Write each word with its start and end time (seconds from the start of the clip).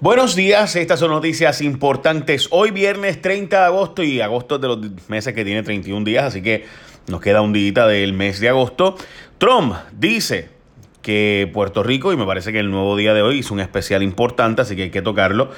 Buenos 0.00 0.36
días, 0.36 0.76
estas 0.76 1.00
son 1.00 1.10
noticias 1.10 1.60
importantes. 1.60 2.46
Hoy 2.52 2.70
viernes 2.70 3.20
30 3.20 3.58
de 3.58 3.64
agosto 3.64 4.04
y 4.04 4.20
agosto 4.20 4.54
es 4.54 4.60
de 4.60 4.68
los 4.68 4.78
meses 5.08 5.34
que 5.34 5.44
tiene 5.44 5.64
31 5.64 6.04
días, 6.04 6.22
así 6.22 6.40
que 6.40 6.66
nos 7.08 7.20
queda 7.20 7.40
un 7.40 7.52
día 7.52 7.84
del 7.84 8.12
mes 8.12 8.38
de 8.38 8.48
agosto. 8.48 8.94
Trump 9.38 9.74
dice 9.90 10.50
que 11.02 11.50
Puerto 11.52 11.82
Rico, 11.82 12.12
y 12.12 12.16
me 12.16 12.26
parece 12.26 12.52
que 12.52 12.60
el 12.60 12.70
nuevo 12.70 12.96
día 12.96 13.12
de 13.12 13.22
hoy 13.22 13.38
hizo 13.38 13.52
un 13.52 13.58
especial 13.58 14.04
importante, 14.04 14.62
así 14.62 14.76
que 14.76 14.84
hay 14.84 14.90
que 14.90 15.02
tocarlo 15.02 15.50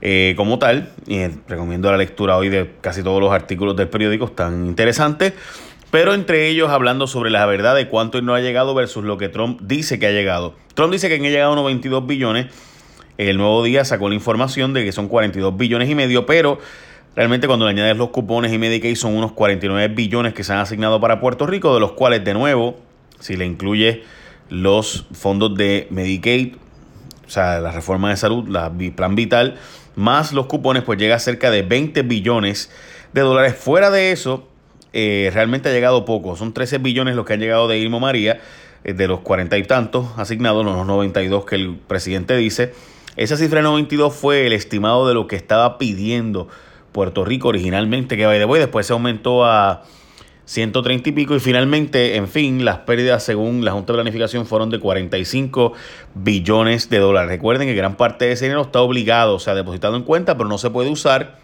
eh, 0.00 0.34
como 0.36 0.60
tal. 0.60 0.92
Y 1.08 1.16
eh, 1.16 1.32
recomiendo 1.48 1.90
la 1.90 1.96
lectura 1.96 2.36
hoy 2.36 2.50
de 2.50 2.70
casi 2.80 3.02
todos 3.02 3.20
los 3.20 3.32
artículos 3.32 3.74
del 3.74 3.88
periódico, 3.88 4.26
están 4.26 4.64
interesantes. 4.66 5.32
Pero 5.90 6.14
entre 6.14 6.46
ellos 6.46 6.70
hablando 6.70 7.08
sobre 7.08 7.30
la 7.30 7.44
verdad 7.46 7.74
de 7.74 7.88
cuánto 7.88 8.22
no 8.22 8.36
ha 8.36 8.40
llegado 8.40 8.76
versus 8.76 9.02
lo 9.02 9.18
que 9.18 9.28
Trump 9.28 9.60
dice 9.60 9.98
que 9.98 10.06
ha 10.06 10.12
llegado. 10.12 10.54
Trump 10.74 10.92
dice 10.92 11.08
que 11.08 11.16
han 11.16 11.22
llegado 11.22 11.52
unos 11.52 11.64
22 11.64 12.06
billones 12.06 12.46
el 13.18 13.36
nuevo 13.36 13.62
día 13.62 13.84
sacó 13.84 14.08
la 14.08 14.14
información 14.14 14.72
de 14.72 14.84
que 14.84 14.92
son 14.92 15.08
42 15.08 15.56
billones 15.56 15.90
y 15.90 15.94
medio, 15.94 16.24
pero 16.24 16.58
realmente 17.16 17.46
cuando 17.48 17.66
le 17.66 17.72
añades 17.72 17.96
los 17.96 18.10
cupones 18.10 18.52
y 18.52 18.58
Medicaid 18.58 18.94
son 18.94 19.16
unos 19.16 19.32
49 19.32 19.92
billones 19.94 20.34
que 20.34 20.44
se 20.44 20.52
han 20.52 20.60
asignado 20.60 21.00
para 21.00 21.20
Puerto 21.20 21.46
Rico, 21.46 21.74
de 21.74 21.80
los 21.80 21.92
cuales 21.92 22.24
de 22.24 22.32
nuevo, 22.32 22.78
si 23.18 23.36
le 23.36 23.44
incluye 23.44 24.04
los 24.48 25.06
fondos 25.12 25.56
de 25.56 25.88
Medicaid, 25.90 26.54
o 27.26 27.30
sea, 27.30 27.60
la 27.60 27.72
reforma 27.72 28.10
de 28.10 28.16
salud, 28.16 28.48
la 28.48 28.72
plan 28.94 29.14
vital, 29.14 29.58
más 29.96 30.32
los 30.32 30.46
cupones, 30.46 30.84
pues 30.84 30.98
llega 30.98 31.16
a 31.16 31.18
cerca 31.18 31.50
de 31.50 31.62
20 31.62 32.02
billones 32.02 32.70
de 33.12 33.20
dólares. 33.20 33.56
Fuera 33.56 33.90
de 33.90 34.12
eso, 34.12 34.48
eh, 34.92 35.30
realmente 35.34 35.68
ha 35.68 35.72
llegado 35.72 36.04
poco. 36.04 36.36
Son 36.36 36.54
13 36.54 36.78
billones 36.78 37.16
los 37.16 37.26
que 37.26 37.34
han 37.34 37.40
llegado 37.40 37.66
de 37.66 37.78
Irmo 37.78 37.98
María, 37.98 38.40
eh, 38.84 38.92
de 38.92 39.08
los 39.08 39.20
40 39.20 39.58
y 39.58 39.64
tantos 39.64 40.06
asignados, 40.16 40.64
los 40.64 40.86
92 40.86 41.44
que 41.44 41.56
el 41.56 41.76
presidente 41.76 42.36
dice. 42.36 42.72
Esa 43.18 43.36
cifra 43.36 43.58
de 43.58 43.64
92 43.64 44.14
fue 44.14 44.46
el 44.46 44.52
estimado 44.52 45.08
de 45.08 45.12
lo 45.12 45.26
que 45.26 45.34
estaba 45.34 45.76
pidiendo 45.76 46.46
Puerto 46.92 47.24
Rico 47.24 47.48
originalmente, 47.48 48.16
que 48.16 48.24
vaya 48.24 48.46
de 48.46 48.58
después 48.60 48.86
se 48.86 48.92
aumentó 48.92 49.44
a 49.44 49.82
130 50.44 51.08
y 51.08 51.12
pico 51.12 51.34
y 51.34 51.40
finalmente, 51.40 52.14
en 52.14 52.28
fin, 52.28 52.64
las 52.64 52.78
pérdidas 52.78 53.24
según 53.24 53.64
la 53.64 53.72
Junta 53.72 53.92
de 53.92 53.96
Planificación 53.96 54.46
fueron 54.46 54.70
de 54.70 54.78
45 54.78 55.72
billones 56.14 56.90
de 56.90 56.98
dólares. 57.00 57.28
Recuerden 57.28 57.66
que 57.66 57.74
gran 57.74 57.96
parte 57.96 58.26
de 58.26 58.32
ese 58.32 58.44
dinero 58.44 58.62
está 58.62 58.82
obligado, 58.82 59.34
o 59.34 59.40
sea, 59.40 59.56
depositado 59.56 59.96
en 59.96 60.04
cuenta, 60.04 60.36
pero 60.36 60.48
no 60.48 60.56
se 60.56 60.70
puede 60.70 60.88
usar 60.88 61.40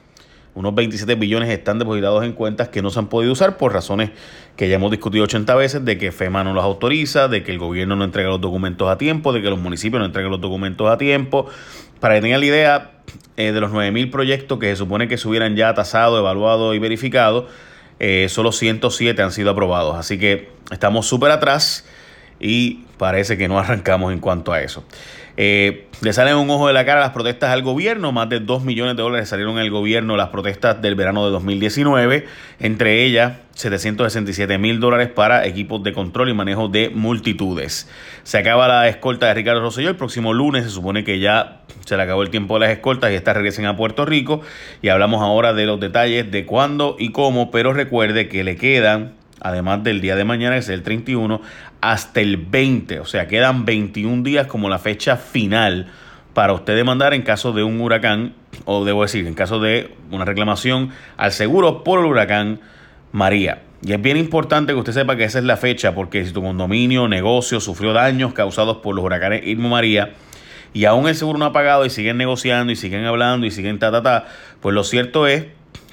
unos 0.54 0.74
27 0.74 1.14
billones 1.16 1.50
están 1.50 1.78
depositados 1.78 2.24
en 2.24 2.32
cuentas 2.32 2.68
que 2.68 2.80
no 2.80 2.90
se 2.90 2.98
han 3.00 3.08
podido 3.08 3.32
usar 3.32 3.56
por 3.56 3.72
razones 3.72 4.10
que 4.56 4.68
ya 4.68 4.76
hemos 4.76 4.90
discutido 4.90 5.24
80 5.24 5.54
veces, 5.56 5.84
de 5.84 5.98
que 5.98 6.12
FEMA 6.12 6.44
no 6.44 6.54
los 6.54 6.62
autoriza, 6.62 7.28
de 7.28 7.42
que 7.42 7.50
el 7.52 7.58
gobierno 7.58 7.96
no 7.96 8.04
entrega 8.04 8.28
los 8.28 8.40
documentos 8.40 8.88
a 8.88 8.96
tiempo, 8.96 9.32
de 9.32 9.42
que 9.42 9.50
los 9.50 9.58
municipios 9.58 9.98
no 9.98 10.06
entregan 10.06 10.30
los 10.30 10.40
documentos 10.40 10.88
a 10.88 10.96
tiempo. 10.96 11.46
Para 11.98 12.14
que 12.14 12.20
tengan 12.20 12.40
la 12.40 12.46
idea, 12.46 12.90
eh, 13.36 13.50
de 13.50 13.60
los 13.60 13.72
9.000 13.72 14.10
proyectos 14.10 14.58
que 14.60 14.66
se 14.66 14.76
supone 14.76 15.08
que 15.08 15.18
se 15.18 15.26
hubieran 15.28 15.56
ya 15.56 15.74
tasado, 15.74 16.18
evaluado 16.18 16.72
y 16.74 16.78
verificado, 16.78 17.48
eh, 17.98 18.26
solo 18.28 18.52
107 18.52 19.20
han 19.22 19.32
sido 19.32 19.50
aprobados. 19.50 19.96
Así 19.96 20.18
que 20.18 20.50
estamos 20.70 21.06
súper 21.06 21.32
atrás 21.32 21.84
y 22.40 22.84
parece 22.98 23.36
que 23.36 23.48
no 23.48 23.58
arrancamos 23.60 24.12
en 24.12 24.20
cuanto 24.20 24.52
a 24.52 24.60
eso. 24.60 24.84
Eh, 25.36 25.88
le 26.00 26.12
salen 26.12 26.36
un 26.36 26.48
ojo 26.50 26.68
de 26.68 26.72
la 26.72 26.84
cara 26.84 27.00
las 27.00 27.10
protestas 27.10 27.50
al 27.50 27.62
gobierno. 27.62 28.12
Más 28.12 28.28
de 28.28 28.40
2 28.40 28.64
millones 28.64 28.96
de 28.96 29.02
dólares 29.02 29.28
salieron 29.28 29.58
al 29.58 29.70
gobierno 29.70 30.16
las 30.16 30.28
protestas 30.28 30.80
del 30.80 30.94
verano 30.94 31.24
de 31.24 31.32
2019. 31.32 32.26
Entre 32.60 33.04
ellas, 33.04 33.38
767 33.54 34.58
mil 34.58 34.80
dólares 34.80 35.08
para 35.08 35.46
equipos 35.46 35.82
de 35.82 35.92
control 35.92 36.28
y 36.28 36.34
manejo 36.34 36.68
de 36.68 36.90
multitudes. 36.90 37.88
Se 38.22 38.38
acaba 38.38 38.68
la 38.68 38.88
escolta 38.88 39.26
de 39.26 39.34
Ricardo 39.34 39.60
Rosselló. 39.60 39.88
El 39.88 39.96
próximo 39.96 40.32
lunes 40.32 40.64
se 40.64 40.70
supone 40.70 41.04
que 41.04 41.18
ya 41.18 41.62
se 41.84 41.96
le 41.96 42.02
acabó 42.02 42.22
el 42.22 42.30
tiempo 42.30 42.54
de 42.54 42.66
las 42.66 42.70
escoltas 42.70 43.10
y 43.10 43.14
estas 43.14 43.34
regresen 43.34 43.66
a 43.66 43.76
Puerto 43.76 44.04
Rico. 44.04 44.40
Y 44.82 44.88
hablamos 44.88 45.22
ahora 45.22 45.52
de 45.52 45.66
los 45.66 45.80
detalles 45.80 46.30
de 46.30 46.46
cuándo 46.46 46.96
y 46.98 47.10
cómo. 47.10 47.50
Pero 47.50 47.72
recuerde 47.72 48.28
que 48.28 48.44
le 48.44 48.56
quedan 48.56 49.14
además 49.44 49.84
del 49.84 50.00
día 50.00 50.16
de 50.16 50.24
mañana, 50.24 50.54
que 50.54 50.60
es 50.60 50.68
el 50.70 50.82
31, 50.82 51.40
hasta 51.84 52.22
el 52.22 52.38
20. 52.38 53.00
O 53.00 53.04
sea, 53.04 53.28
quedan 53.28 53.66
21 53.66 54.22
días 54.22 54.46
como 54.46 54.70
la 54.70 54.78
fecha 54.78 55.18
final 55.18 55.88
para 56.32 56.54
usted 56.54 56.74
demandar 56.74 57.12
en 57.12 57.20
caso 57.20 57.52
de 57.52 57.62
un 57.62 57.78
huracán, 57.78 58.32
o 58.64 58.86
debo 58.86 59.02
decir, 59.02 59.26
en 59.26 59.34
caso 59.34 59.60
de 59.60 59.94
una 60.10 60.24
reclamación 60.24 60.90
al 61.18 61.32
seguro 61.32 61.84
por 61.84 62.00
el 62.00 62.06
huracán 62.06 62.60
María. 63.12 63.62
Y 63.82 63.92
es 63.92 64.00
bien 64.00 64.16
importante 64.16 64.72
que 64.72 64.78
usted 64.78 64.94
sepa 64.94 65.16
que 65.16 65.24
esa 65.24 65.38
es 65.38 65.44
la 65.44 65.58
fecha, 65.58 65.94
porque 65.94 66.24
si 66.24 66.32
tu 66.32 66.42
condominio, 66.42 67.06
negocio 67.06 67.60
sufrió 67.60 67.92
daños 67.92 68.32
causados 68.32 68.78
por 68.78 68.94
los 68.94 69.04
huracanes 69.04 69.46
Irma 69.46 69.68
María, 69.68 70.14
y 70.72 70.86
aún 70.86 71.06
el 71.06 71.14
seguro 71.14 71.38
no 71.38 71.44
ha 71.44 71.52
pagado 71.52 71.84
y 71.84 71.90
siguen 71.90 72.16
negociando 72.16 72.72
y 72.72 72.76
siguen 72.76 73.04
hablando 73.04 73.46
y 73.46 73.50
siguen 73.50 73.78
ta, 73.78 73.92
ta, 73.92 74.02
ta, 74.02 74.26
pues 74.60 74.74
lo 74.74 74.84
cierto 74.84 75.26
es 75.26 75.46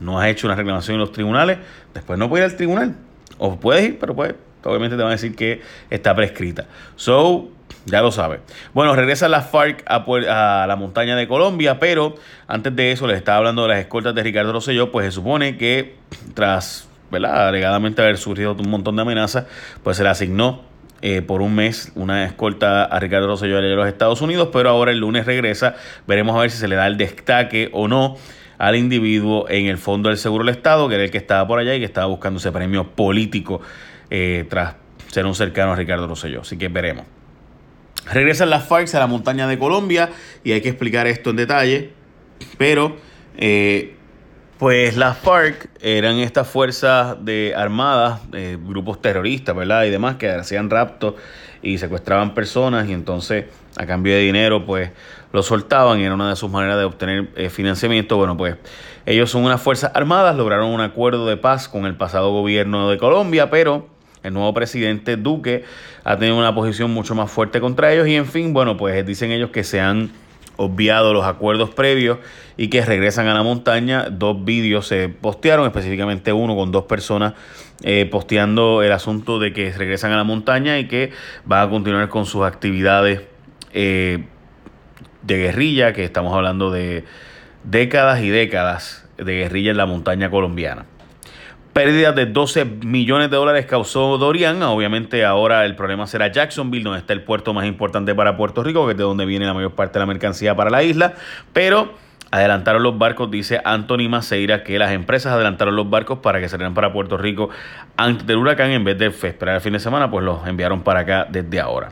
no 0.00 0.20
has 0.20 0.28
hecho 0.28 0.46
una 0.46 0.56
reclamación 0.56 0.96
en 0.96 1.00
los 1.00 1.12
tribunales, 1.12 1.56
después 1.94 2.18
no 2.18 2.28
puedes 2.28 2.46
ir 2.46 2.52
al 2.52 2.56
tribunal. 2.56 2.94
O 3.38 3.58
puedes 3.58 3.84
ir, 3.84 3.98
pero 3.98 4.14
pues 4.14 4.34
obviamente 4.64 4.96
te 4.96 5.02
van 5.02 5.12
a 5.12 5.14
decir 5.14 5.34
que 5.34 5.62
está 5.90 6.14
prescrita. 6.14 6.66
So, 6.96 7.48
ya 7.86 8.00
lo 8.00 8.10
sabe. 8.10 8.40
Bueno, 8.72 8.94
regresa 8.94 9.28
la 9.28 9.42
FARC 9.42 9.82
a, 9.86 10.66
la 10.66 10.76
montaña 10.76 11.16
de 11.16 11.28
Colombia, 11.28 11.78
pero 11.78 12.14
antes 12.46 12.74
de 12.74 12.92
eso 12.92 13.06
les 13.06 13.16
estaba 13.16 13.38
hablando 13.38 13.62
de 13.62 13.68
las 13.68 13.78
escoltas 13.78 14.14
de 14.14 14.22
Ricardo 14.22 14.52
Rosselló, 14.52 14.90
pues 14.90 15.06
se 15.06 15.12
supone 15.12 15.56
que 15.56 15.96
tras, 16.34 16.88
¿verdad? 17.10 17.48
Alegadamente 17.48 18.02
haber 18.02 18.16
surgido 18.16 18.52
un 18.52 18.70
montón 18.70 18.96
de 18.96 19.02
amenazas, 19.02 19.46
pues 19.82 19.96
se 19.96 20.02
le 20.02 20.08
asignó 20.08 20.62
eh, 21.02 21.20
por 21.20 21.42
un 21.42 21.54
mes 21.54 21.92
una 21.96 22.24
escolta 22.24 22.84
a 22.84 22.98
Ricardo 22.98 23.26
Rosselló 23.26 23.60
de 23.60 23.74
los 23.74 23.86
Estados 23.86 24.22
Unidos, 24.22 24.48
pero 24.52 24.70
ahora 24.70 24.90
el 24.90 24.98
lunes 24.98 25.26
regresa. 25.26 25.76
Veremos 26.06 26.34
a 26.36 26.40
ver 26.40 26.50
si 26.50 26.56
se 26.56 26.68
le 26.68 26.76
da 26.76 26.86
el 26.86 26.96
destaque 26.96 27.68
o 27.72 27.88
no 27.88 28.16
al 28.56 28.76
individuo 28.76 29.46
en 29.50 29.66
el 29.66 29.76
Fondo 29.76 30.08
del 30.08 30.16
Seguro 30.16 30.44
del 30.44 30.54
Estado, 30.54 30.88
que 30.88 30.94
era 30.94 31.04
el 31.04 31.10
que 31.10 31.18
estaba 31.18 31.46
por 31.46 31.58
allá 31.58 31.74
y 31.74 31.80
que 31.80 31.84
estaba 31.84 32.06
buscando 32.06 32.38
ese 32.38 32.52
premio 32.52 32.88
político 32.92 33.60
eh, 34.08 34.46
tras 34.48 34.76
ser 35.08 35.26
un 35.26 35.34
cercano 35.34 35.72
a 35.72 35.76
Ricardo 35.76 36.06
Rosselló. 36.06 36.40
Así 36.40 36.56
que 36.56 36.68
veremos. 36.68 37.04
Regresan 38.12 38.50
las 38.50 38.66
FARC 38.66 38.94
a 38.94 38.98
la 38.98 39.06
montaña 39.06 39.46
de 39.46 39.58
Colombia 39.58 40.10
y 40.42 40.52
hay 40.52 40.60
que 40.60 40.68
explicar 40.68 41.06
esto 41.06 41.30
en 41.30 41.36
detalle, 41.36 41.90
pero 42.58 42.96
eh, 43.36 43.96
pues 44.58 44.96
las 44.96 45.18
FARC 45.18 45.68
eran 45.80 46.18
estas 46.18 46.48
fuerzas 46.48 47.16
de 47.24 47.54
armadas, 47.56 48.20
grupos 48.66 49.00
terroristas, 49.00 49.56
¿verdad? 49.56 49.84
Y 49.84 49.90
demás 49.90 50.16
que 50.16 50.28
hacían 50.28 50.70
raptos 50.70 51.14
y 51.64 51.78
secuestraban 51.78 52.34
personas 52.34 52.88
y 52.88 52.92
entonces 52.92 53.46
a 53.76 53.86
cambio 53.86 54.14
de 54.14 54.20
dinero 54.20 54.64
pues 54.64 54.90
lo 55.32 55.42
soltaban 55.42 55.98
y 55.98 56.04
era 56.04 56.14
una 56.14 56.28
de 56.28 56.36
sus 56.36 56.50
maneras 56.50 56.78
de 56.78 56.84
obtener 56.84 57.28
eh, 57.34 57.50
financiamiento. 57.50 58.16
Bueno, 58.16 58.36
pues 58.36 58.56
ellos 59.06 59.30
son 59.30 59.44
unas 59.44 59.60
fuerzas 59.60 59.90
armadas, 59.94 60.36
lograron 60.36 60.70
un 60.70 60.80
acuerdo 60.80 61.26
de 61.26 61.36
paz 61.36 61.68
con 61.68 61.86
el 61.86 61.96
pasado 61.96 62.30
gobierno 62.30 62.88
de 62.88 62.98
Colombia, 62.98 63.50
pero 63.50 63.88
el 64.24 64.32
nuevo 64.32 64.52
presidente 64.52 65.16
Duque 65.16 65.64
ha 66.02 66.16
tenido 66.16 66.36
una 66.36 66.54
posición 66.54 66.90
mucho 66.90 67.14
más 67.14 67.30
fuerte 67.30 67.60
contra 67.60 67.92
ellos 67.92 68.08
y 68.08 68.16
en 68.16 68.26
fin, 68.26 68.52
bueno, 68.52 68.76
pues 68.76 69.06
dicen 69.06 69.30
ellos 69.30 69.50
que 69.50 69.62
se 69.62 69.80
han 69.80 70.10
obviado 70.56 71.12
los 71.12 71.24
acuerdos 71.24 71.70
previos 71.70 72.18
y 72.56 72.68
que 72.68 72.84
regresan 72.84 73.28
a 73.28 73.34
la 73.34 73.42
montaña. 73.42 74.08
Dos 74.10 74.44
vídeos 74.44 74.86
se 74.86 75.08
postearon, 75.08 75.66
específicamente 75.66 76.32
uno 76.32 76.56
con 76.56 76.72
dos 76.72 76.84
personas 76.84 77.34
eh, 77.82 78.08
posteando 78.10 78.82
el 78.82 78.92
asunto 78.92 79.38
de 79.38 79.52
que 79.52 79.70
regresan 79.72 80.12
a 80.12 80.16
la 80.16 80.24
montaña 80.24 80.78
y 80.78 80.88
que 80.88 81.10
van 81.44 81.66
a 81.66 81.70
continuar 81.70 82.08
con 82.08 82.24
sus 82.24 82.44
actividades 82.44 83.22
eh, 83.72 84.24
de 85.22 85.38
guerrilla, 85.38 85.92
que 85.92 86.04
estamos 86.04 86.34
hablando 86.34 86.70
de 86.70 87.04
décadas 87.64 88.22
y 88.22 88.30
décadas 88.30 89.06
de 89.18 89.34
guerrilla 89.34 89.72
en 89.72 89.76
la 89.76 89.86
montaña 89.86 90.30
colombiana. 90.30 90.86
Pérdidas 91.74 92.14
de 92.14 92.26
12 92.26 92.64
millones 92.64 93.32
de 93.32 93.36
dólares 93.36 93.66
causó 93.66 94.16
Dorian. 94.16 94.62
Obviamente 94.62 95.24
ahora 95.24 95.64
el 95.64 95.74
problema 95.74 96.06
será 96.06 96.28
Jacksonville, 96.28 96.84
donde 96.84 97.00
está 97.00 97.12
el 97.12 97.22
puerto 97.22 97.52
más 97.52 97.66
importante 97.66 98.14
para 98.14 98.36
Puerto 98.36 98.62
Rico, 98.62 98.86
que 98.86 98.92
es 98.92 98.96
de 98.96 99.02
donde 99.02 99.26
viene 99.26 99.44
la 99.44 99.54
mayor 99.54 99.72
parte 99.72 99.94
de 99.94 99.98
la 99.98 100.06
mercancía 100.06 100.54
para 100.54 100.70
la 100.70 100.84
isla. 100.84 101.14
Pero 101.52 101.94
adelantaron 102.30 102.84
los 102.84 102.96
barcos, 102.96 103.28
dice 103.28 103.60
Anthony 103.64 104.08
Maceira, 104.08 104.62
que 104.62 104.78
las 104.78 104.92
empresas 104.92 105.32
adelantaron 105.32 105.74
los 105.74 105.90
barcos 105.90 106.20
para 106.20 106.38
que 106.38 106.48
salieran 106.48 106.74
para 106.74 106.92
Puerto 106.92 107.16
Rico 107.16 107.50
antes 107.96 108.24
del 108.24 108.36
huracán, 108.36 108.70
en 108.70 108.84
vez 108.84 108.96
de 108.96 109.06
esperar 109.06 109.56
el 109.56 109.60
fin 109.60 109.72
de 109.72 109.80
semana, 109.80 110.08
pues 110.08 110.24
los 110.24 110.46
enviaron 110.46 110.84
para 110.84 111.00
acá 111.00 111.26
desde 111.28 111.58
ahora. 111.58 111.90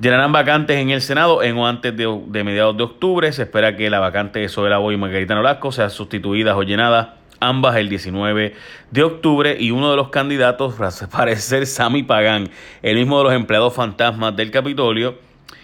Llenarán 0.00 0.32
vacantes 0.32 0.78
en 0.78 0.90
el 0.90 1.00
Senado 1.00 1.44
en 1.44 1.56
o 1.56 1.66
antes 1.68 1.96
de, 1.96 2.44
mediados 2.44 2.76
de 2.76 2.82
octubre. 2.82 3.30
Se 3.30 3.44
espera 3.44 3.76
que 3.76 3.88
la 3.88 4.00
vacante 4.00 4.40
de 4.40 4.48
Soela 4.48 4.78
Boy 4.78 4.96
y 4.96 4.98
Margarita 4.98 5.36
Nolasco 5.36 5.70
sean 5.70 5.90
sustituidas 5.90 6.56
o 6.56 6.64
llenadas 6.64 7.10
ambas 7.48 7.76
el 7.76 7.88
19 7.88 8.54
de 8.90 9.02
octubre 9.02 9.56
y 9.58 9.70
uno 9.70 9.90
de 9.90 9.96
los 9.96 10.08
candidatos 10.10 10.74
parece 11.12 11.40
ser 11.40 11.66
Sammy 11.66 12.02
Pagán, 12.02 12.50
el 12.82 12.96
mismo 12.96 13.18
de 13.18 13.24
los 13.24 13.32
empleados 13.32 13.74
fantasmas 13.74 14.36
del 14.36 14.50
Capitolio, 14.50 15.18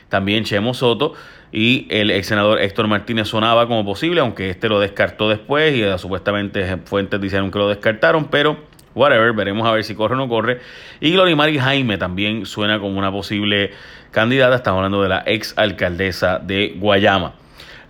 también 0.09 0.45
Chemo 0.45 0.75
Soto 0.75 1.15
y 1.53 1.87
el 1.91 2.11
ex 2.11 2.27
senador 2.29 2.61
Héctor 2.61 2.89
Martínez 2.89 3.29
sonaba 3.29 3.67
como 3.67 3.85
posible, 3.85 4.21
aunque 4.21 4.51
este 4.51 4.69
lo 4.69 4.81
descartó 4.81 5.29
después 5.29 5.75
y 5.75 5.99
supuestamente 5.99 6.79
fuentes 6.85 7.21
dijeron 7.21 7.51
que 7.51 7.59
lo 7.59 7.69
descartaron, 7.69 8.27
pero 8.27 8.57
whatever, 8.95 9.33
veremos 9.33 9.67
a 9.67 9.73
ver 9.73 9.85
si 9.85 9.95
corre 9.95 10.15
o 10.15 10.19
no 10.19 10.29
corre. 10.29 10.61
Y 11.01 11.13
Glorimari 11.13 11.59
Jaime 11.59 11.99
también 11.99 12.47
suena 12.47 12.79
como 12.79 12.99
una 12.99 13.11
posible 13.11 13.73
candidata, 14.11 14.57
estamos 14.57 14.79
hablando 14.79 15.03
de 15.03 15.09
la 15.09 15.23
ex 15.27 15.55
alcaldesa 15.57 16.39
de 16.39 16.77
Guayama. 16.79 17.35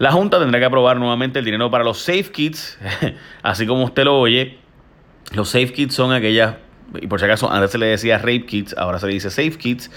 La 0.03 0.11
Junta 0.11 0.41
tendrá 0.41 0.59
que 0.59 0.67
aprobar 0.67 0.97
nuevamente 0.97 1.39
el 1.39 1.45
dinero 1.45 1.71
para 1.71 1.85
los 1.85 2.01
Safe 2.01 2.25
Kits, 2.25 2.77
así 3.45 3.69
como 3.69 3.85
usted 3.85 4.03
lo 4.03 4.19
oye. 4.19 4.59
Los 5.33 5.51
Safe 5.51 5.73
Kits 5.73 5.95
son 5.95 6.13
aquellas, 6.13 6.57
y 7.01 7.07
por 7.07 7.21
si 7.21 7.27
acaso 7.27 7.53
antes 7.53 7.71
se 7.71 7.79
le 7.79 7.87
decía 7.87 8.19
Rape 8.19 8.45
Kits, 8.45 8.75
ahora 8.77 8.99
se 8.99 9.07
le 9.07 9.13
dice 9.13 9.31
Safe 9.31 9.53
Kits, 9.53 9.93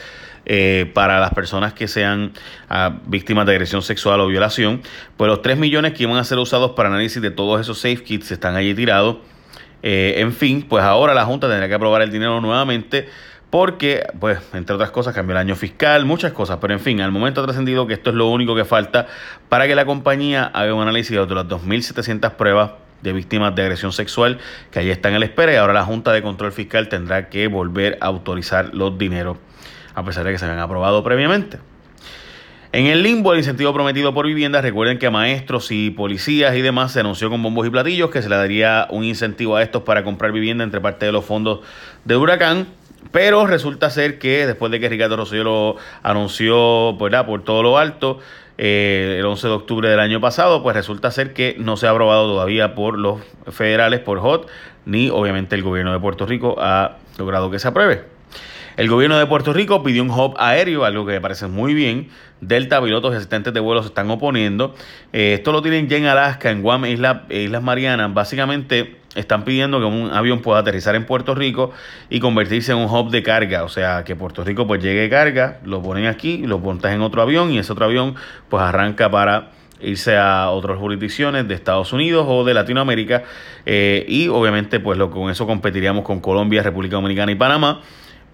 eh, 0.45 0.91
para 0.93 1.19
las 1.19 1.33
personas 1.33 1.73
que 1.73 1.87
sean 1.87 2.33
ah, 2.69 2.99
víctimas 3.07 3.47
de 3.47 3.53
agresión 3.53 3.81
sexual 3.81 4.19
o 4.19 4.27
violación. 4.27 4.83
Pues 5.17 5.27
los 5.27 5.41
3 5.41 5.57
millones 5.57 5.93
que 5.93 6.03
iban 6.03 6.17
a 6.17 6.23
ser 6.23 6.37
usados 6.37 6.73
para 6.73 6.89
análisis 6.89 7.19
de 7.19 7.31
todos 7.31 7.59
esos 7.59 7.79
Safe 7.79 8.03
Kits 8.03 8.29
están 8.29 8.55
allí 8.55 8.75
tirados. 8.75 9.17
Eh, 9.81 10.17
en 10.17 10.33
fin, 10.33 10.67
pues 10.69 10.83
ahora 10.83 11.15
la 11.15 11.25
Junta 11.25 11.49
tendrá 11.49 11.67
que 11.67 11.73
aprobar 11.73 12.03
el 12.03 12.11
dinero 12.11 12.39
nuevamente 12.41 13.09
porque, 13.55 14.05
pues, 14.19 14.37
entre 14.51 14.75
otras 14.75 14.91
cosas, 14.91 15.15
cambió 15.15 15.31
el 15.31 15.37
año 15.37 15.55
fiscal, 15.55 16.03
muchas 16.03 16.33
cosas, 16.33 16.57
pero 16.59 16.73
en 16.73 16.81
fin, 16.81 16.99
al 16.99 17.13
momento 17.13 17.39
ha 17.39 17.45
trascendido 17.45 17.87
que 17.87 17.93
esto 17.93 18.09
es 18.09 18.15
lo 18.17 18.27
único 18.27 18.53
que 18.53 18.65
falta 18.65 19.07
para 19.47 19.65
que 19.65 19.75
la 19.75 19.85
compañía 19.85 20.43
haga 20.43 20.73
un 20.73 20.81
análisis 20.81 21.11
de 21.11 21.33
las 21.33 21.45
2.700 21.45 22.31
pruebas 22.31 22.71
de 23.01 23.13
víctimas 23.13 23.55
de 23.55 23.61
agresión 23.61 23.93
sexual 23.93 24.39
que 24.71 24.79
allí 24.79 24.89
están 24.89 25.13
en 25.13 25.21
la 25.21 25.27
espera 25.27 25.53
y 25.53 25.55
ahora 25.55 25.71
la 25.71 25.85
Junta 25.85 26.11
de 26.11 26.21
Control 26.21 26.51
Fiscal 26.51 26.89
tendrá 26.89 27.29
que 27.29 27.47
volver 27.47 27.97
a 28.01 28.07
autorizar 28.07 28.73
los 28.73 28.97
dineros 28.97 29.37
a 29.93 30.03
pesar 30.03 30.25
de 30.25 30.33
que 30.33 30.37
se 30.37 30.43
habían 30.43 30.59
aprobado 30.59 31.01
previamente. 31.01 31.59
En 32.73 32.87
el 32.87 33.03
limbo, 33.03 33.31
el 33.31 33.39
incentivo 33.39 33.73
prometido 33.73 34.13
por 34.13 34.27
vivienda, 34.27 34.59
recuerden 34.59 34.99
que 34.99 35.05
a 35.05 35.11
maestros 35.11 35.71
y 35.71 35.91
policías 35.91 36.57
y 36.57 36.61
demás 36.61 36.91
se 36.91 36.99
anunció 36.99 37.29
con 37.29 37.41
bombos 37.41 37.65
y 37.65 37.69
platillos 37.69 38.09
que 38.09 38.21
se 38.21 38.27
le 38.27 38.35
daría 38.35 38.87
un 38.89 39.05
incentivo 39.05 39.55
a 39.55 39.63
estos 39.63 39.83
para 39.83 40.03
comprar 40.03 40.33
vivienda 40.33 40.65
entre 40.65 40.81
parte 40.81 41.05
de 41.05 41.13
los 41.13 41.23
fondos 41.23 41.61
de 42.03 42.17
huracán. 42.17 42.67
Pero 43.11 43.45
resulta 43.47 43.89
ser 43.89 44.19
que 44.19 44.45
después 44.45 44.71
de 44.71 44.79
que 44.79 44.89
Ricardo 44.89 45.17
Rosselló 45.17 45.43
lo 45.43 45.75
anunció 46.03 46.95
pues, 46.97 47.13
por 47.23 47.43
todo 47.43 47.63
lo 47.63 47.77
alto 47.77 48.19
eh, 48.57 49.17
el 49.19 49.25
11 49.25 49.47
de 49.47 49.53
octubre 49.53 49.89
del 49.89 49.99
año 49.99 50.21
pasado, 50.21 50.63
pues 50.63 50.75
resulta 50.75 51.11
ser 51.11 51.33
que 51.33 51.55
no 51.59 51.75
se 51.77 51.87
ha 51.87 51.91
aprobado 51.91 52.27
todavía 52.27 52.73
por 52.73 52.97
los 52.97 53.21
federales, 53.51 53.99
por 53.99 54.19
HOT, 54.19 54.47
ni 54.85 55.09
obviamente 55.09 55.55
el 55.55 55.63
gobierno 55.63 55.91
de 55.91 55.99
Puerto 55.99 56.25
Rico 56.25 56.55
ha 56.59 56.97
logrado 57.17 57.51
que 57.51 57.59
se 57.59 57.67
apruebe. 57.67 58.15
El 58.77 58.89
gobierno 58.89 59.17
de 59.17 59.25
Puerto 59.25 59.53
Rico 59.53 59.83
pidió 59.83 60.03
un 60.03 60.09
hub 60.09 60.35
aéreo, 60.37 60.83
algo 60.83 61.05
que 61.05 61.13
me 61.13 61.21
parece 61.21 61.47
muy 61.47 61.73
bien. 61.73 62.09
Delta, 62.41 62.81
pilotos 62.81 63.13
y 63.13 63.17
asistentes 63.17 63.53
de 63.53 63.61
vuelo 63.61 63.81
se 63.81 63.87
están 63.87 64.11
oponiendo. 64.11 64.75
Eh, 65.13 65.35
esto 65.35 65.53
lo 65.53 65.61
tienen 65.61 65.87
ya 65.87 65.95
en 65.95 66.05
Alaska, 66.05 66.51
en 66.51 66.61
Guam, 66.61 66.85
Isla, 66.85 67.23
Islas 67.29 67.63
Marianas. 67.63 68.13
Básicamente 68.13 68.97
están 69.15 69.43
pidiendo 69.43 69.79
que 69.79 69.85
un 69.85 70.11
avión 70.11 70.41
pueda 70.41 70.59
aterrizar 70.59 70.95
en 70.95 71.05
Puerto 71.05 71.33
Rico 71.35 71.71
y 72.09 72.19
convertirse 72.19 72.71
en 72.71 72.79
un 72.79 72.89
hub 72.89 73.09
de 73.09 73.23
carga. 73.23 73.63
O 73.63 73.69
sea, 73.69 74.03
que 74.03 74.15
Puerto 74.15 74.43
Rico 74.43 74.67
pues 74.67 74.83
llegue 74.83 75.09
carga, 75.09 75.59
lo 75.65 75.81
ponen 75.81 76.05
aquí, 76.05 76.45
lo 76.45 76.59
montas 76.59 76.93
en 76.93 77.01
otro 77.01 77.21
avión 77.21 77.51
y 77.51 77.59
ese 77.59 77.73
otro 77.73 77.85
avión 77.85 78.15
pues 78.49 78.61
arranca 78.61 79.09
para 79.09 79.51
irse 79.81 80.15
a 80.17 80.49
otras 80.51 80.77
jurisdicciones 80.77 81.47
de 81.47 81.53
Estados 81.53 81.91
Unidos 81.91 82.25
o 82.29 82.43
de 82.43 82.53
Latinoamérica 82.53 83.23
eh, 83.65 84.05
y 84.07 84.29
obviamente 84.29 84.79
pues 84.79 84.97
lo, 84.97 85.11
con 85.11 85.29
eso 85.29 85.45
competiríamos 85.45 86.05
con 86.05 86.21
Colombia, 86.21 86.63
República 86.63 86.95
Dominicana 86.95 87.31
y 87.31 87.35
Panamá 87.35 87.81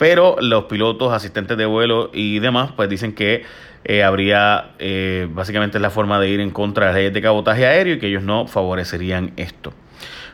pero 0.02 0.38
los 0.42 0.64
pilotos, 0.64 1.14
asistentes 1.14 1.56
de 1.58 1.68
vuelo 1.68 2.10
y 2.12 2.40
demás, 2.40 2.72
pues 2.76 2.90
dicen 2.90 3.14
que 3.14 3.44
eh, 3.84 4.02
habría 4.02 4.72
eh, 4.80 5.28
básicamente 5.30 5.78
la 5.78 5.92
forma 5.92 6.20
de 6.20 6.28
ir 6.28 6.40
en 6.40 6.50
contra 6.50 6.88
de 6.88 6.92
las 6.92 6.96
leyes 6.98 7.14
de 7.14 7.22
cabotaje 7.22 7.68
aéreo 7.68 7.94
y 7.94 8.00
que 8.00 8.08
ellos 8.08 8.24
no 8.24 8.48
favorecerían 8.48 9.34
esto. 9.38 9.74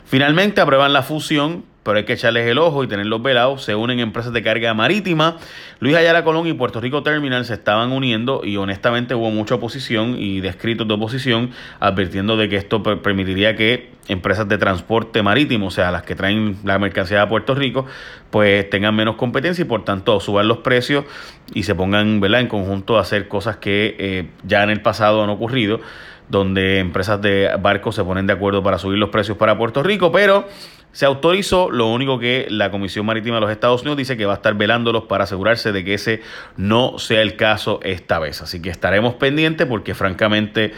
Finalmente 0.08 0.60
aprueban 0.60 0.92
la 0.92 1.02
fusión 1.02 1.64
pero 1.88 1.96
hay 1.96 2.04
que 2.04 2.12
echarles 2.12 2.46
el 2.46 2.58
ojo 2.58 2.84
y 2.84 2.86
tenerlos 2.86 3.22
velados. 3.22 3.64
Se 3.64 3.74
unen 3.74 3.98
empresas 3.98 4.30
de 4.34 4.42
carga 4.42 4.74
marítima. 4.74 5.38
Luis 5.80 5.96
Ayala 5.96 6.22
Colón 6.22 6.46
y 6.46 6.52
Puerto 6.52 6.82
Rico 6.82 7.02
Terminal 7.02 7.46
se 7.46 7.54
estaban 7.54 7.92
uniendo 7.92 8.42
y 8.44 8.58
honestamente 8.58 9.14
hubo 9.14 9.30
mucha 9.30 9.54
oposición 9.54 10.16
y 10.18 10.42
descritos 10.42 10.86
de 10.86 10.92
oposición 10.92 11.50
advirtiendo 11.80 12.36
de 12.36 12.50
que 12.50 12.56
esto 12.56 12.82
permitiría 12.82 13.56
que 13.56 13.92
empresas 14.06 14.46
de 14.46 14.58
transporte 14.58 15.22
marítimo, 15.22 15.68
o 15.68 15.70
sea, 15.70 15.90
las 15.90 16.02
que 16.02 16.14
traen 16.14 16.58
la 16.62 16.78
mercancía 16.78 17.22
a 17.22 17.28
Puerto 17.30 17.54
Rico, 17.54 17.86
pues 18.28 18.68
tengan 18.68 18.94
menos 18.94 19.16
competencia 19.16 19.62
y 19.62 19.66
por 19.66 19.86
tanto 19.86 20.20
suban 20.20 20.46
los 20.46 20.58
precios 20.58 21.06
y 21.54 21.62
se 21.62 21.74
pongan 21.74 22.20
¿verdad? 22.20 22.40
en 22.40 22.48
conjunto 22.48 22.98
a 22.98 23.00
hacer 23.00 23.28
cosas 23.28 23.56
que 23.56 23.96
eh, 23.98 24.26
ya 24.44 24.62
en 24.62 24.68
el 24.68 24.82
pasado 24.82 25.24
han 25.24 25.30
ocurrido 25.30 25.80
donde 26.28 26.78
empresas 26.78 27.20
de 27.20 27.50
barcos 27.60 27.94
se 27.94 28.04
ponen 28.04 28.26
de 28.26 28.32
acuerdo 28.32 28.62
para 28.62 28.78
subir 28.78 28.98
los 28.98 29.10
precios 29.10 29.36
para 29.36 29.56
Puerto 29.56 29.82
Rico, 29.82 30.12
pero 30.12 30.46
se 30.92 31.06
autorizó, 31.06 31.70
lo 31.70 31.86
único 31.86 32.18
que 32.18 32.46
la 32.50 32.70
Comisión 32.70 33.06
Marítima 33.06 33.36
de 33.36 33.42
los 33.42 33.50
Estados 33.50 33.82
Unidos 33.82 33.98
dice 33.98 34.16
que 34.16 34.26
va 34.26 34.32
a 34.32 34.36
estar 34.36 34.54
velándolos 34.54 35.04
para 35.04 35.24
asegurarse 35.24 35.70
de 35.72 35.84
que 35.84 35.94
ese 35.94 36.22
no 36.56 36.98
sea 36.98 37.22
el 37.22 37.36
caso 37.36 37.80
esta 37.82 38.18
vez. 38.18 38.42
Así 38.42 38.60
que 38.60 38.70
estaremos 38.70 39.14
pendientes 39.14 39.66
porque 39.66 39.94
francamente 39.94 40.72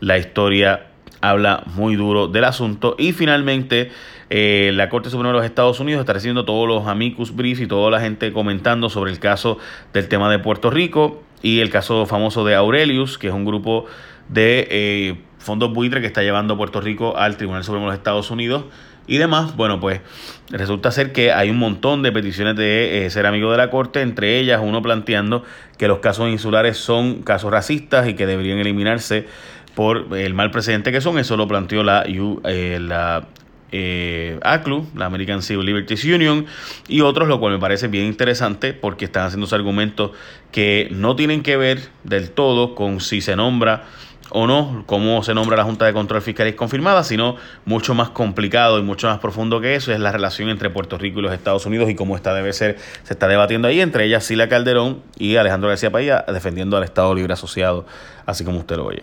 la 0.00 0.18
historia 0.18 0.86
habla 1.20 1.64
muy 1.74 1.96
duro 1.96 2.28
del 2.28 2.44
asunto. 2.44 2.94
Y 2.98 3.12
finalmente, 3.12 3.90
eh, 4.30 4.70
la 4.74 4.88
Corte 4.88 5.10
Suprema 5.10 5.30
de 5.30 5.38
los 5.38 5.44
Estados 5.44 5.80
Unidos 5.80 6.00
está 6.00 6.12
recibiendo 6.12 6.44
todos 6.44 6.68
los 6.68 6.86
amicus 6.86 7.34
briefs 7.34 7.60
y 7.60 7.66
toda 7.66 7.90
la 7.90 8.00
gente 8.00 8.32
comentando 8.32 8.88
sobre 8.88 9.10
el 9.10 9.18
caso 9.18 9.58
del 9.92 10.08
tema 10.08 10.30
de 10.30 10.38
Puerto 10.38 10.70
Rico 10.70 11.22
y 11.42 11.60
el 11.60 11.70
caso 11.70 12.06
famoso 12.06 12.44
de 12.44 12.54
Aurelius, 12.54 13.18
que 13.18 13.28
es 13.28 13.34
un 13.34 13.44
grupo 13.44 13.86
de 14.28 14.66
eh, 14.70 15.16
fondos 15.38 15.72
buitre 15.72 16.00
que 16.00 16.06
está 16.06 16.22
llevando 16.22 16.56
Puerto 16.56 16.80
Rico 16.80 17.16
al 17.16 17.36
Tribunal 17.36 17.64
Supremo 17.64 17.86
de 17.86 17.92
los 17.92 17.98
Estados 17.98 18.30
Unidos 18.30 18.64
y 19.06 19.18
demás. 19.18 19.56
Bueno, 19.56 19.80
pues 19.80 20.00
resulta 20.50 20.90
ser 20.90 21.12
que 21.12 21.32
hay 21.32 21.50
un 21.50 21.58
montón 21.58 22.02
de 22.02 22.12
peticiones 22.12 22.56
de 22.56 23.06
eh, 23.06 23.10
ser 23.10 23.26
amigo 23.26 23.50
de 23.50 23.58
la 23.58 23.70
Corte, 23.70 24.02
entre 24.02 24.38
ellas 24.38 24.60
uno 24.62 24.82
planteando 24.82 25.44
que 25.78 25.88
los 25.88 25.98
casos 25.98 26.28
insulares 26.28 26.76
son 26.76 27.22
casos 27.22 27.50
racistas 27.50 28.08
y 28.08 28.14
que 28.14 28.26
deberían 28.26 28.58
eliminarse 28.58 29.26
por 29.74 30.16
el 30.16 30.34
mal 30.34 30.50
precedente 30.50 30.90
que 30.90 31.00
son. 31.00 31.18
Eso 31.18 31.36
lo 31.36 31.46
planteó 31.46 31.84
la, 31.84 32.04
eh, 32.06 32.78
la 32.80 33.28
eh, 33.72 34.38
ACLU, 34.42 34.86
la 34.94 35.06
American 35.06 35.42
Civil 35.42 35.66
Liberties 35.66 36.04
Union, 36.04 36.46
y 36.88 37.02
otros, 37.02 37.28
lo 37.28 37.38
cual 37.40 37.52
me 37.52 37.58
parece 37.58 37.88
bien 37.88 38.06
interesante 38.06 38.72
porque 38.72 39.04
están 39.04 39.26
haciendo 39.26 39.46
argumentos 39.54 40.12
que 40.50 40.88
no 40.92 41.14
tienen 41.16 41.42
que 41.42 41.56
ver 41.56 41.80
del 42.04 42.30
todo 42.30 42.74
con 42.74 43.00
si 43.00 43.20
se 43.20 43.36
nombra 43.36 43.84
o 44.30 44.46
no, 44.46 44.84
cómo 44.86 45.22
se 45.22 45.34
nombra 45.34 45.56
la 45.56 45.64
Junta 45.64 45.86
de 45.86 45.92
Control 45.92 46.22
Fiscal 46.22 46.46
es 46.46 46.54
confirmada, 46.54 47.04
sino 47.04 47.36
mucho 47.64 47.94
más 47.94 48.10
complicado 48.10 48.78
y 48.78 48.82
mucho 48.82 49.08
más 49.08 49.18
profundo 49.18 49.60
que 49.60 49.74
eso 49.74 49.92
es 49.92 50.00
la 50.00 50.12
relación 50.12 50.48
entre 50.48 50.70
Puerto 50.70 50.98
Rico 50.98 51.20
y 51.20 51.22
los 51.22 51.32
Estados 51.32 51.66
Unidos 51.66 51.88
y 51.90 51.94
cómo 51.94 52.16
esta 52.16 52.34
debe 52.34 52.52
ser, 52.52 52.78
se 53.02 53.12
está 53.14 53.28
debatiendo 53.28 53.68
ahí, 53.68 53.80
entre 53.80 54.04
ellas 54.04 54.24
Sila 54.24 54.48
Calderón 54.48 55.02
y 55.18 55.36
Alejandro 55.36 55.68
García 55.68 55.90
Paía 55.90 56.24
defendiendo 56.32 56.76
al 56.76 56.84
Estado 56.84 57.14
Libre 57.14 57.32
Asociado, 57.32 57.86
así 58.26 58.44
como 58.44 58.58
usted 58.58 58.76
lo 58.76 58.86
oye. 58.86 59.02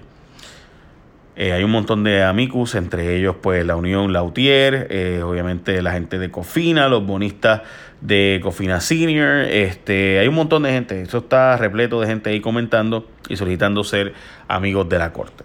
Eh, 1.35 1.51
hay 1.51 1.63
un 1.63 1.71
montón 1.71 2.03
de 2.03 2.23
amicus, 2.23 2.75
entre 2.75 3.17
ellos 3.17 3.35
pues 3.41 3.65
la 3.65 3.75
Unión 3.75 4.13
Lautier, 4.13 4.87
eh, 4.91 5.21
obviamente 5.23 5.81
la 5.81 5.91
gente 5.91 6.19
de 6.19 6.29
Cofina, 6.29 6.87
los 6.89 7.05
bonistas 7.05 7.61
de 8.01 8.39
Cofina 8.43 8.79
Senior, 8.79 9.45
este, 9.49 10.19
hay 10.19 10.27
un 10.27 10.35
montón 10.35 10.63
de 10.63 10.71
gente, 10.71 11.01
eso 11.01 11.19
está 11.19 11.57
repleto 11.57 11.99
de 12.01 12.07
gente 12.07 12.29
ahí 12.29 12.39
comentando 12.39 13.07
y 13.29 13.35
solicitando 13.35 13.83
ser 13.83 14.13
amigos 14.47 14.87
de 14.89 14.99
la 14.99 15.11
Corte. 15.11 15.43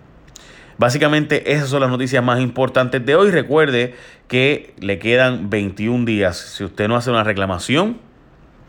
Básicamente 0.76 1.52
esas 1.52 1.70
son 1.70 1.80
las 1.80 1.90
noticias 1.90 2.22
más 2.22 2.38
importantes 2.40 3.04
de 3.04 3.16
hoy. 3.16 3.32
Recuerde 3.32 3.94
que 4.28 4.74
le 4.78 5.00
quedan 5.00 5.50
21 5.50 6.04
días. 6.04 6.36
Si 6.36 6.62
usted 6.62 6.86
no 6.86 6.94
hace 6.94 7.10
una 7.10 7.24
reclamación, 7.24 7.98